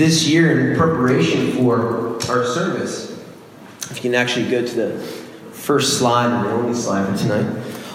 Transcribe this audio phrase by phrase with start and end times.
[0.00, 3.10] this year, in preparation for our service,
[3.90, 4.98] if you can actually go to the
[5.52, 7.46] first slide the only slide for tonight.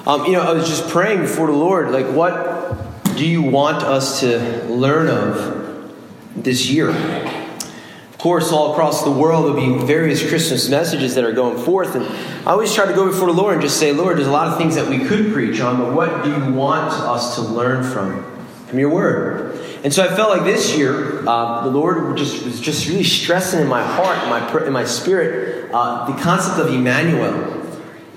[0.06, 3.82] Um, you know, I was just praying before the Lord, like, what do you want
[3.82, 5.92] us to learn of
[6.36, 6.92] this year?
[6.92, 11.96] Of course, all across the world, there'll be various Christmas messages that are going forth.
[11.96, 12.06] And
[12.48, 14.48] I always try to go before the Lord and just say, Lord, there's a lot
[14.48, 17.84] of things that we could preach on, but what do you want us to learn
[17.84, 18.24] from,
[18.68, 19.65] from your word?
[19.86, 23.62] And so I felt like this year, uh, the Lord just was just really stressing
[23.62, 27.64] in my heart, in my, in my spirit, uh, the concept of Emmanuel,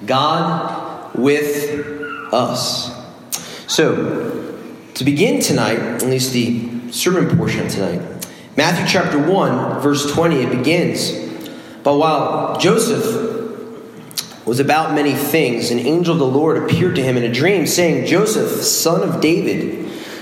[0.07, 2.91] God with us.
[3.67, 8.01] So, to begin tonight, at least the sermon portion tonight,
[8.57, 11.13] Matthew chapter 1, verse 20, it begins.
[11.83, 13.05] But while Joseph
[14.47, 17.67] was about many things, an angel of the Lord appeared to him in a dream,
[17.67, 19.87] saying, Joseph, son of David,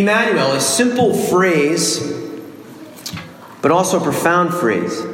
[0.00, 2.12] Emmanuel, a simple phrase,
[3.62, 5.04] but also a profound phrase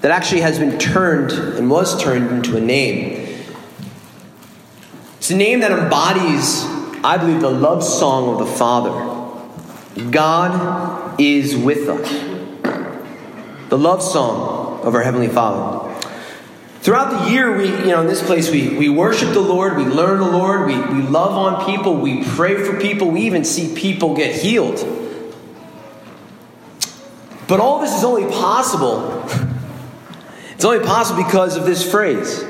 [0.00, 3.44] that actually has been turned and was turned into a name.
[5.18, 6.64] It's a name that embodies,
[7.04, 10.10] I believe, the love song of the Father.
[10.10, 12.08] God is with us.
[13.68, 15.81] The love song of our Heavenly Father.
[16.82, 19.84] Throughout the year, we, you know, in this place, we, we worship the Lord, we
[19.84, 23.72] learn the Lord, we, we love on people, we pray for people, we even see
[23.72, 24.84] people get healed.
[27.46, 29.24] But all this is only possible.
[30.54, 32.44] It's only possible because of this phrase,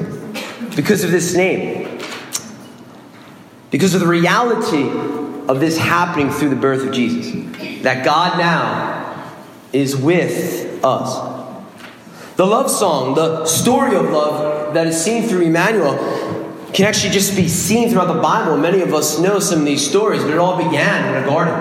[0.77, 1.99] because of this name,
[3.71, 4.87] because of the reality
[5.49, 7.33] of this happening through the birth of Jesus.
[7.85, 9.33] That God now
[9.73, 11.32] is with us.
[12.43, 15.95] The love song, the story of love that is seen through Emmanuel,
[16.73, 18.57] can actually just be seen throughout the Bible.
[18.57, 21.55] Many of us know some of these stories, but it all began in a garden.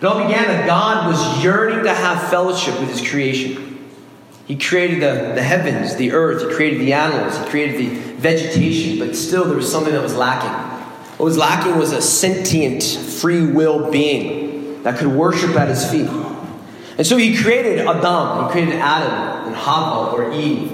[0.00, 3.90] It all began that God was yearning to have fellowship with His creation.
[4.46, 8.98] He created the, the heavens, the earth, He created the animals, He created the vegetation,
[8.98, 10.52] but still there was something that was lacking.
[11.18, 16.27] What was lacking was a sentient, free will being that could worship at His feet.
[16.98, 20.72] And so he created Adam, he created Adam and Hava or Eve.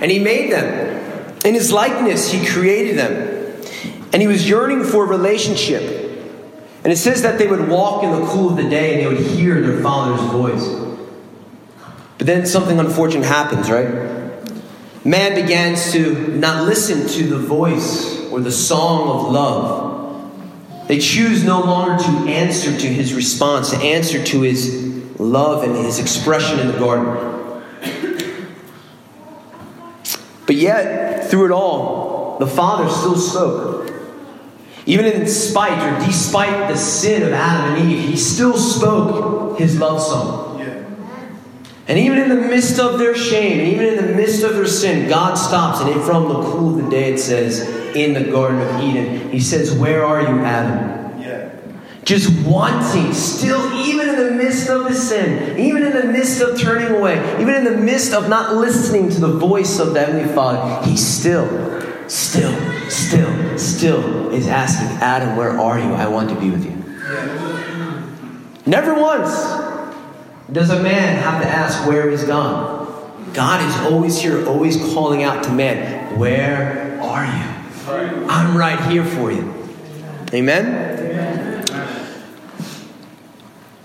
[0.00, 1.34] And he made them.
[1.44, 3.62] In his likeness, he created them.
[4.12, 6.00] And he was yearning for a relationship.
[6.84, 9.06] And it says that they would walk in the cool of the day and they
[9.06, 10.68] would hear their father's voice.
[12.18, 14.12] But then something unfortunate happens, right?
[15.04, 20.88] Man begins to not listen to the voice or the song of love.
[20.88, 24.91] They choose no longer to answer to his response, to answer to his
[25.22, 27.32] love and his expression in the garden.
[30.46, 33.90] But yet, through it all, the Father still spoke.
[34.84, 39.78] Even in spite or despite the sin of Adam and Eve, he still spoke his
[39.78, 40.52] love song.
[41.88, 44.66] And even in the midst of their shame, and even in the midst of their
[44.66, 45.80] sin, God stops.
[45.80, 47.60] And it from the cool of the day, it says,
[47.96, 51.01] in the Garden of Eden, He says, Where are you, Adam?
[52.04, 56.60] Just wanting, still, even in the midst of the sin, even in the midst of
[56.60, 60.32] turning away, even in the midst of not listening to the voice of the Heavenly
[60.34, 61.46] Father, he still,
[62.08, 65.92] still, still, still is asking, Adam, where are you?
[65.94, 66.72] I want to be with you.
[68.66, 69.30] Never once
[70.50, 72.80] does a man have to ask, where is God?
[73.32, 78.26] God is always here, always calling out to man, Where are you?
[78.28, 79.54] I'm right here for you.
[80.34, 81.51] Amen?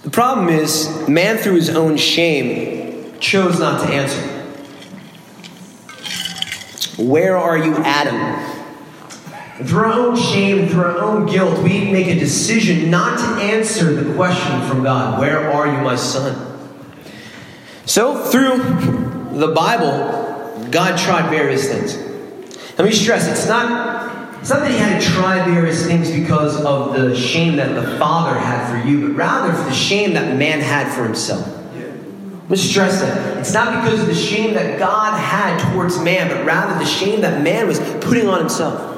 [0.08, 4.22] The problem is, man, through his own shame, chose not to answer.
[6.98, 9.68] Where are you, Adam?
[9.68, 13.96] Through our own shame, through our own guilt, we make a decision not to answer
[13.96, 16.58] the question from God Where are you, my son?
[17.86, 18.60] So, through
[19.38, 21.98] the Bible, God tried various things.
[22.78, 23.97] Let me stress it's not
[24.50, 28.88] he had to try various things because of the shame that the Father had for
[28.88, 31.46] you, but rather for the shame that man had for himself.
[32.50, 33.38] Let's stress that.
[33.40, 37.22] It's not because of the shame that God had towards man, but rather the shame
[37.22, 38.94] that man was putting on himself.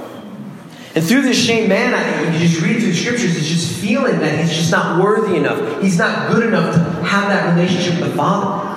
[0.94, 4.19] And through this shame, man, I, you just read through the scriptures, it's just feeling
[4.19, 5.81] that he's just not worthy enough.
[5.81, 8.69] He's not good enough to have that relationship with the Father.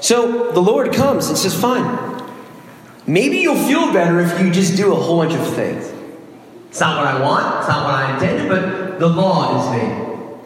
[0.00, 2.09] So the Lord comes and says, Fine.
[3.10, 5.92] Maybe you'll feel better if you just do a whole bunch of things.
[6.68, 10.38] It's not what I want, it's not what I intended, but the law is made.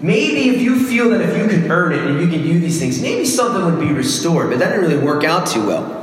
[0.00, 2.80] Maybe if you feel that if you can earn it and you can do these
[2.80, 5.94] things, maybe something would be restored, but that didn't really work out too well.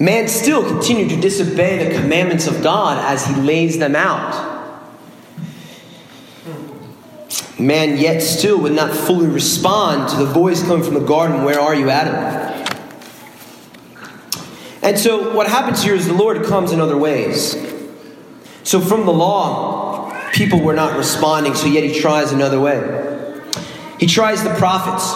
[0.00, 4.80] Man still continued to disobey the commandments of God as he lays them out.
[7.58, 11.60] Man yet still would not fully respond to the voice coming from the garden, Where
[11.60, 12.43] are you, Adam?
[14.84, 17.56] And so what happens here is the Lord comes in other ways.
[18.64, 23.40] So from the law, people were not responding, so yet he tries another way.
[23.98, 25.12] He tries the prophets.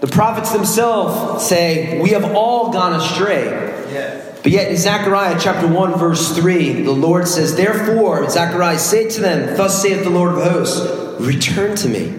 [0.00, 3.44] The prophets themselves say, We have all gone astray.
[3.44, 4.40] Yes.
[4.42, 9.20] But yet in Zechariah chapter 1, verse 3, the Lord says, Therefore, Zechariah, say to
[9.22, 12.12] them, Thus saith the Lord of hosts, Return to me.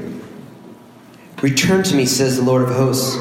[1.44, 3.18] Return to me, says the Lord of hosts,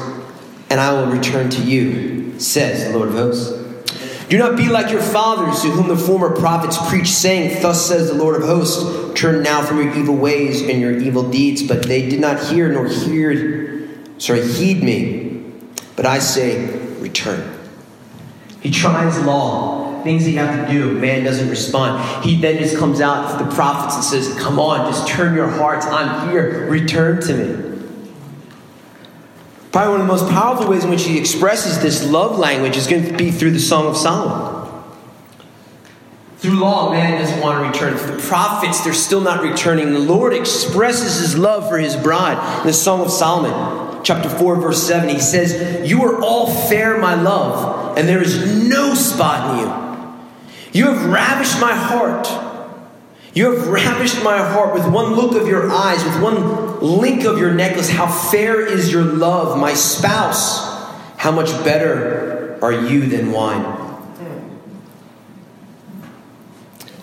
[0.71, 3.65] and I will return to you, says the Lord of hosts.
[4.29, 8.07] Do not be like your fathers, to whom the former prophets preached, saying, Thus says
[8.07, 11.61] the Lord of hosts, Turn now from your evil ways and your evil deeds.
[11.63, 13.87] But they did not hear nor hear,
[14.17, 15.43] sorry, heed me.
[15.95, 16.65] But I say,
[16.99, 17.51] Return.
[18.61, 20.99] He tries law, things that you have to do.
[20.99, 22.25] Man doesn't respond.
[22.25, 25.47] He then just comes out to the prophets and says, Come on, just turn your
[25.47, 25.85] hearts.
[25.85, 26.67] I'm here.
[26.67, 27.74] Return to me.
[29.75, 32.87] Probably one of the most powerful ways in which he expresses this love language is
[32.87, 34.71] going to be through the Song of Solomon.
[36.37, 37.97] Through law, man doesn't want to return.
[37.97, 39.91] Through the prophets, they're still not returning.
[39.91, 44.61] The Lord expresses his love for his bride in the Song of Solomon, chapter 4,
[44.61, 45.09] verse 7.
[45.09, 50.85] He says, You are all fair, my love, and there is no spot in you.
[50.85, 52.29] You have ravished my heart.
[53.35, 57.37] You have ravished my heart with one look of your eyes, with one link of
[57.37, 57.89] your necklace.
[57.89, 60.73] How fair is your love, my spouse.
[61.17, 63.63] How much better are you than wine?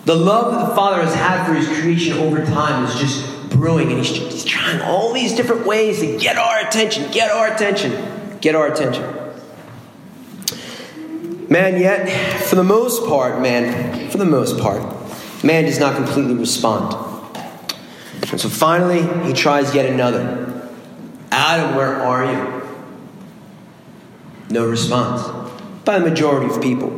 [0.05, 3.91] The love that the Father has had for His creation over time is just brewing,
[3.91, 8.39] and He's, he's trying all these different ways to get our attention, get our attention,
[8.41, 9.03] get our attention.
[11.47, 15.02] Man, yet, for the most part, man, for the most part,
[15.43, 16.95] Man does not completely respond.
[18.31, 20.71] And so finally, he tries yet another.
[21.31, 22.63] Adam, where are you?
[24.49, 25.21] No response
[25.83, 26.89] by the majority of people.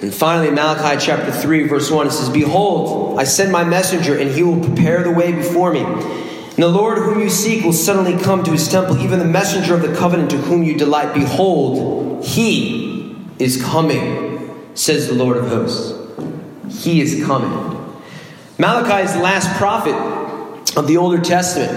[0.00, 4.30] And finally, Malachi chapter 3, verse 1, it says, Behold, I send my messenger, and
[4.30, 5.80] he will prepare the way before me.
[5.82, 9.74] And the Lord whom you seek will suddenly come to his temple, even the messenger
[9.74, 11.14] of the covenant to whom you delight.
[11.14, 16.01] Behold, he is coming, says the Lord of hosts.
[16.72, 17.50] He is coming.
[18.58, 19.94] Malachi is the last prophet
[20.76, 21.70] of the Older Testament.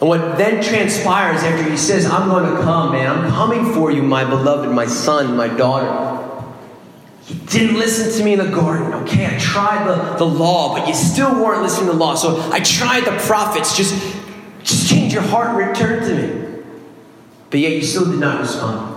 [0.00, 3.90] And what then transpires after he says, I'm going to come, man, I'm coming for
[3.90, 6.18] you, my beloved, my son, my daughter.
[7.28, 8.92] You didn't listen to me in the garden.
[9.04, 12.16] Okay, I tried the, the law, but you still weren't listening to the law.
[12.16, 13.76] So I tried the prophets.
[13.76, 13.94] Just,
[14.64, 16.64] just change your heart and return to me.
[17.50, 18.91] But yet you still did not respond.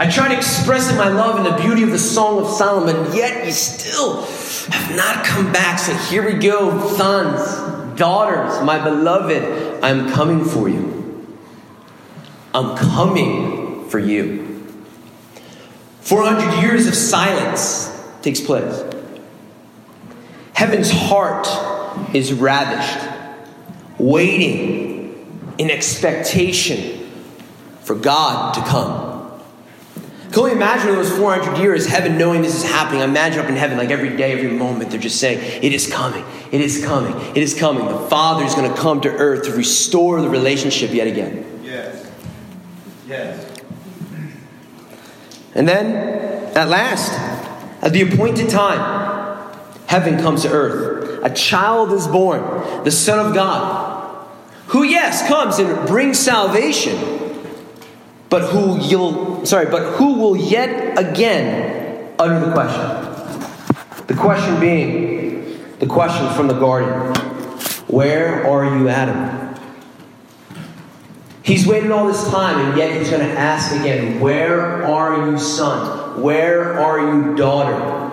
[0.00, 3.52] I tried expressing my love in the beauty of the Song of Solomon, yet you
[3.52, 5.78] still have not come back.
[5.78, 11.36] So here we go, sons, daughters, my beloved, I'm coming for you.
[12.54, 14.64] I'm coming for you.
[16.00, 18.82] 400 years of silence takes place.
[20.54, 21.46] Heaven's heart
[22.14, 23.06] is ravished,
[23.98, 27.06] waiting in expectation
[27.82, 29.09] for God to come.
[30.30, 33.02] Can only imagine those 400 years, heaven knowing this is happening.
[33.02, 35.90] I imagine up in heaven, like every day, every moment, they're just saying, It is
[35.90, 37.84] coming, it is coming, it is coming.
[37.86, 41.62] The Father is going to come to earth to restore the relationship yet again.
[41.64, 42.08] Yes.
[43.08, 43.62] Yes.
[45.56, 45.96] And then,
[46.56, 47.10] at last,
[47.82, 49.52] at the appointed time,
[49.86, 51.24] heaven comes to earth.
[51.24, 54.28] A child is born, the Son of God,
[54.68, 57.19] who, yes, comes and brings salvation
[58.30, 64.06] but who you'll sorry, but who will yet again utter the question.
[64.06, 65.30] The question being
[65.80, 67.14] the question from the garden.
[67.88, 69.56] Where are you, Adam?
[71.42, 75.38] He's waited all this time, and yet he's going to ask again, Where are you,
[75.38, 76.22] son?
[76.22, 78.10] Where are you, daughter?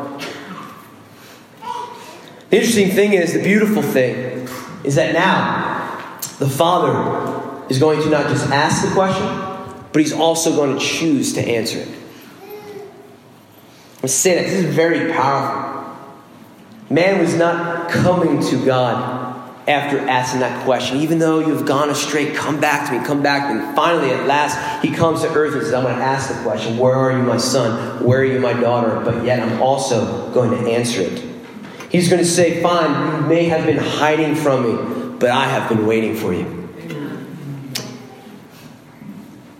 [2.49, 4.47] The interesting thing is, the beautiful thing
[4.83, 9.25] is that now the Father is going to not just ask the question,
[9.97, 11.87] but he's also going to choose to answer it.
[14.03, 15.97] I say that this is very powerful.
[16.91, 20.97] Man was not coming to God after asking that question.
[20.97, 23.65] Even though you've gone astray, come back to me, come back to me.
[23.65, 26.39] And finally, at last, he comes to earth and says, I'm going to ask the
[26.43, 28.05] question, Where are you, my son?
[28.05, 29.01] Where are you, my daughter?
[29.03, 31.25] But yet, I'm also going to answer it.
[31.89, 35.67] He's going to say, Fine, you may have been hiding from me, but I have
[35.67, 36.56] been waiting for you.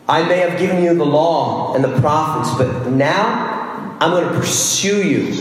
[0.09, 4.39] I may have given you the law and the prophets, but now I'm going to
[4.39, 5.35] pursue you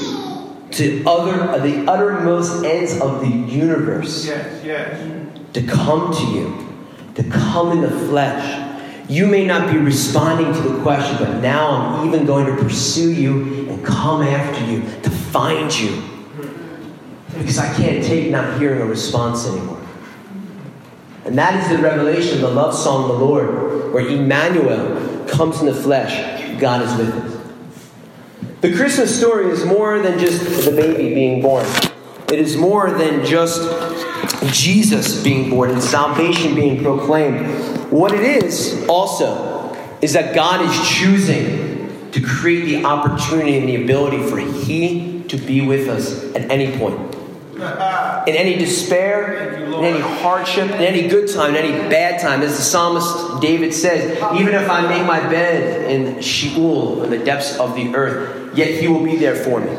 [0.73, 4.27] to other the uttermost ends of the universe.
[4.27, 5.33] Yes, yes.
[5.53, 8.65] To come to you, to come in the flesh.
[9.09, 13.13] You may not be responding to the question, but now I'm even going to pursue
[13.13, 16.03] you and come after you to find you.
[17.39, 19.75] Because I can't take not hearing a response anymore.
[21.26, 25.66] And that is the revelation the love song of the Lord, where Emmanuel comes in
[25.66, 26.61] the flesh.
[26.61, 27.37] God is with us.
[28.61, 31.66] The Christmas story is more than just the baby being born.
[32.28, 33.61] It is more than just
[34.52, 37.90] Jesus being born and salvation being proclaimed.
[37.90, 43.83] What it is also is that God is choosing to create the opportunity and the
[43.83, 47.16] ability for He to be with us at any point.
[48.26, 52.56] In any despair, in any hardship, in any good time, in any bad time, as
[52.56, 57.56] the psalmist David says, even if I make my bed in Sheol, in the depths
[57.59, 59.71] of the earth, yet he will be there for me.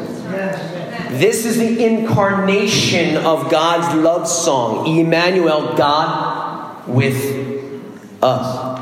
[1.17, 7.83] This is the incarnation of God's love song, Emmanuel, God with
[8.21, 8.81] us.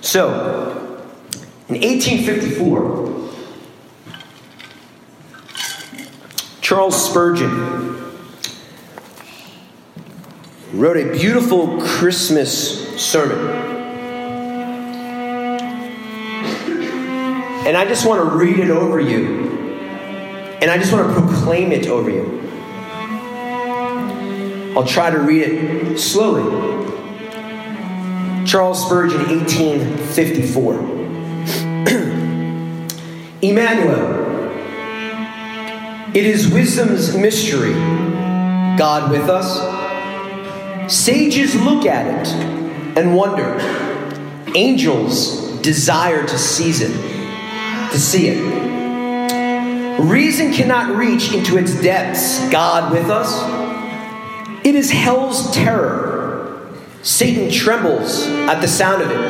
[0.00, 0.98] So,
[1.68, 3.08] in 1854,
[6.60, 8.07] Charles Spurgeon
[10.78, 13.36] wrote a beautiful Christmas sermon.
[17.66, 19.48] And I just want to read it over you.
[20.62, 22.48] And I just want to proclaim it over you.
[24.76, 26.44] I'll try to read it slowly.
[28.46, 30.74] Charles Spurgeon, 1854.
[33.42, 34.28] Emmanuel,
[36.14, 37.72] it is wisdom's mystery,
[38.78, 39.77] God with us.
[40.88, 42.32] Sages look at it
[42.96, 43.58] and wonder.
[44.54, 46.92] Angels desire to seize it
[47.90, 50.00] to see it.
[50.00, 53.42] Reason cannot reach into its depths, God with us.
[54.64, 56.72] It is hell's terror.
[57.02, 59.28] Satan trembles at the sound of it.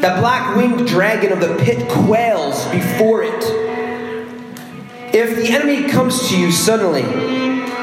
[0.00, 3.44] The black winged dragon of the pit quails before it.
[5.12, 7.02] If the enemy comes to you suddenly,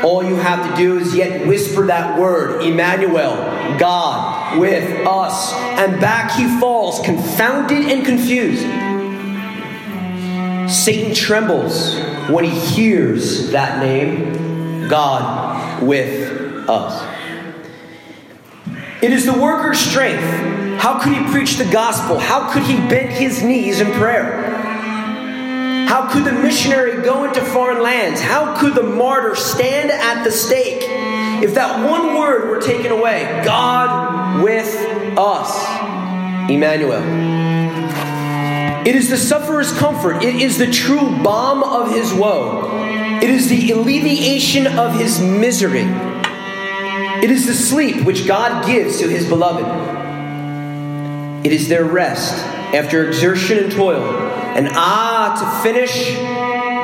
[0.03, 3.35] all you have to do is yet whisper that word, Emmanuel,
[3.77, 8.65] God with us, and back he falls, confounded and confused.
[10.73, 11.97] Satan trembles
[12.29, 17.13] when he hears that name, God with us.
[19.01, 20.23] It is the worker's strength.
[20.81, 22.19] How could he preach the gospel?
[22.19, 24.56] How could he bend his knees in prayer?
[25.87, 28.19] How could the missionary go into foreign lands?
[28.19, 30.83] How could the martyr stand at the stake
[31.41, 33.41] if that one word were taken away?
[33.45, 34.67] God with
[35.17, 36.49] us.
[36.49, 37.01] Emmanuel.
[38.85, 40.23] It is the sufferer's comfort.
[40.23, 42.69] It is the true balm of his woe.
[43.21, 45.87] It is the alleviation of his misery.
[47.23, 49.65] It is the sleep which God gives to his beloved.
[51.45, 52.33] It is their rest
[52.75, 54.36] after exertion and toil.
[54.57, 56.15] And ah, to finish,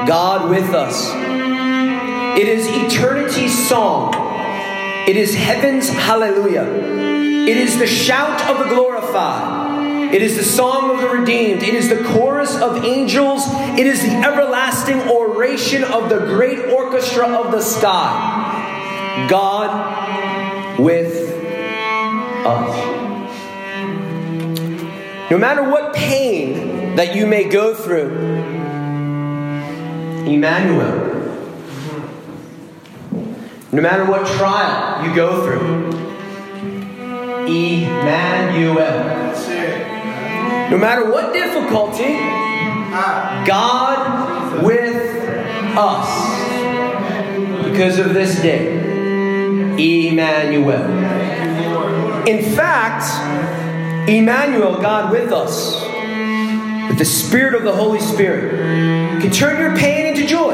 [0.08, 1.10] God with us.
[2.40, 4.14] It is eternity's song.
[5.08, 6.66] It is heaven's hallelujah.
[6.66, 10.14] It is the shout of the glorified.
[10.14, 11.64] It is the song of the redeemed.
[11.64, 13.42] It is the chorus of angels.
[13.80, 19.28] It is the everlasting oration of the great orchestra of the sky.
[19.28, 21.12] God with
[22.46, 22.94] us.
[25.32, 28.12] No matter what pain that you may go through,
[30.26, 31.12] Emmanuel.
[33.72, 35.90] No matter what trial you go through,
[37.48, 39.22] Emmanuel.
[40.70, 42.14] No matter what difficulty,
[43.46, 44.96] God with
[45.76, 46.10] us.
[47.70, 48.78] Because of this day,
[50.10, 50.84] Emmanuel.
[52.28, 53.04] In fact,
[54.08, 55.83] Emmanuel, God with us,
[56.90, 60.54] with the Spirit of the Holy Spirit, can turn your pain into joy.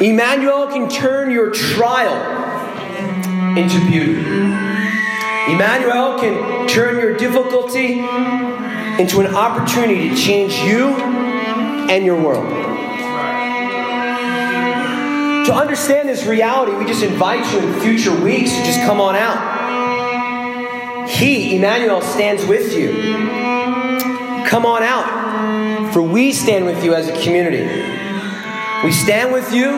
[0.00, 2.14] Emmanuel can turn your trial
[3.56, 4.20] into beauty.
[5.48, 8.00] Emmanuel can turn your difficulty
[9.00, 10.88] into an opportunity to change you
[11.88, 12.46] and your world.
[15.46, 19.14] To understand this reality, we just invite you in future weeks to just come on
[19.14, 21.08] out.
[21.08, 22.90] He, Emmanuel, stands with you.
[24.56, 27.66] Come on out, for we stand with you as a community.
[28.82, 29.68] We stand with you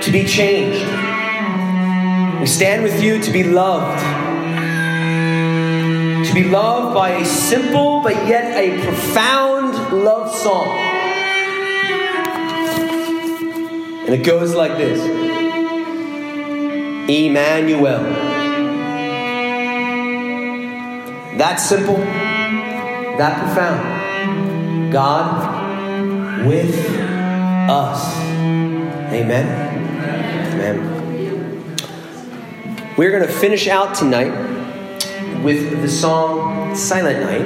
[0.00, 0.78] to be changed.
[2.38, 3.98] We stand with you to be loved.
[6.28, 10.68] To be loved by a simple but yet a profound love song.
[14.06, 15.00] And it goes like this
[17.10, 18.04] Emmanuel.
[21.36, 21.96] That simple,
[23.20, 24.90] that profound.
[24.90, 26.74] God with
[27.68, 28.16] us.
[29.12, 29.46] Amen.
[30.54, 31.76] Amen.
[32.96, 34.32] We're going to finish out tonight
[35.42, 37.44] with the song Silent Night.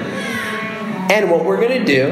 [1.10, 2.06] And what we're going to do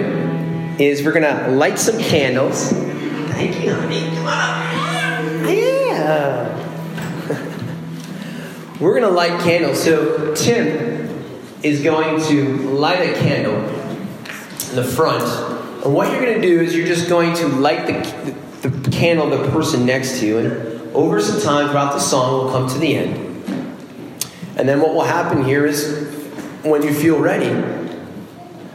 [0.82, 2.70] is we're going to light some candles.
[2.72, 4.00] Thank you, honey.
[4.06, 5.48] Come on up.
[5.48, 6.58] Yeah.
[8.80, 9.80] we're going to light candles.
[9.80, 10.91] So Tim
[11.62, 15.22] is going to light a candle in the front.
[15.84, 18.90] And what you're going to do is you're just going to light the, the, the
[18.90, 20.38] candle the person next to you.
[20.38, 23.16] And over some time throughout the song, we'll come to the end.
[24.56, 26.08] And then what will happen here is
[26.62, 27.46] when you feel ready,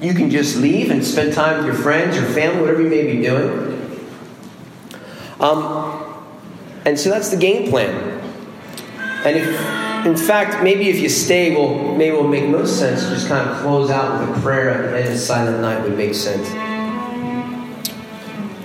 [0.02, 3.16] you can just leave and spend time with your friends, your family, whatever you may
[3.16, 4.08] be doing.
[5.40, 6.26] Um,
[6.86, 8.22] and so that's the game plan.
[9.26, 13.02] And if, in fact, maybe if you stay, well, maybe it will make most sense.
[13.10, 15.98] Just kind of close out with a prayer at the end of Silent Night would
[15.98, 16.48] make sense.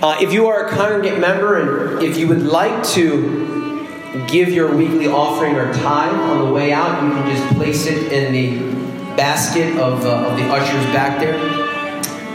[0.01, 3.83] Uh, if you are a congregate member and if you would like to
[4.27, 8.13] give your weekly offering or tithe on the way out, you can just place it
[8.13, 11.37] in the basket of, uh, of the ushers back there.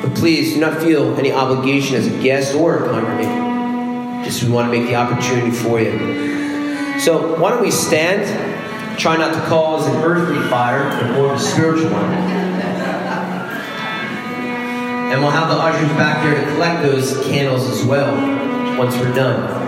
[0.02, 4.24] But please do not feel any obligation as a guest or a congregant.
[4.24, 7.00] Just we want to make the opportunity for you.
[7.00, 8.48] So why don't we stand?
[8.98, 12.12] Try not to cause an earthly fire, but more of a spiritual one.
[15.12, 18.16] And we'll have the ushers back there to collect those candles as well
[18.76, 19.67] once we're done.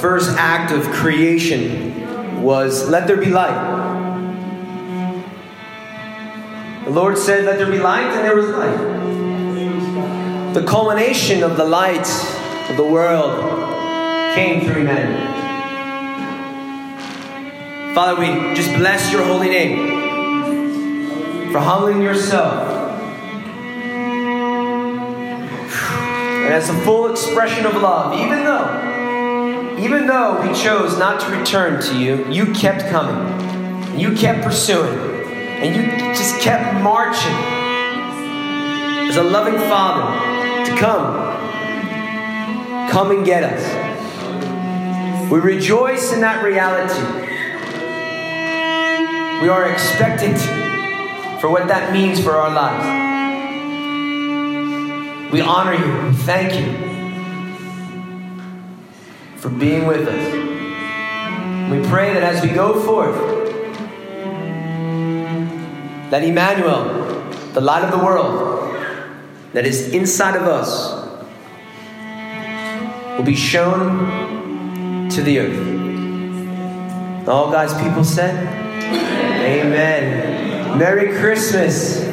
[0.00, 3.78] First act of creation was let there be light.
[6.84, 8.78] The Lord said, Let there be light, and there was light.
[10.54, 12.08] The culmination of the light
[12.70, 13.44] of the world
[14.34, 15.38] came through humanity.
[17.94, 19.98] Father, we just bless your holy name
[21.52, 22.76] for humbling yourself.
[26.44, 28.97] And as a full expression of love, even though,
[29.80, 33.98] even though we chose not to return to you, you kept coming.
[33.98, 34.98] You kept pursuing.
[34.98, 37.32] And you just kept marching
[39.08, 41.28] as a loving father to come.
[42.90, 45.30] Come and get us.
[45.30, 47.02] We rejoice in that reality.
[49.42, 50.38] We are expectant
[51.40, 52.84] for what that means for our lives.
[55.32, 56.12] We honor you.
[56.14, 56.97] Thank you
[59.38, 60.32] for being with us.
[61.70, 63.16] We pray that as we go forth,
[66.10, 66.84] that Emmanuel,
[67.52, 68.74] the light of the world,
[69.52, 70.94] that is inside of us,
[73.16, 77.28] will be shown to the earth.
[77.28, 78.34] All God's people said,
[79.44, 80.78] Amen.
[80.78, 82.07] Merry Christmas.